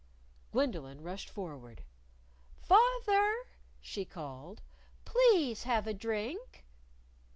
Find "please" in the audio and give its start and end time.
5.05-5.61